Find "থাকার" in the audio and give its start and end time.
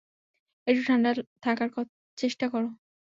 1.43-1.69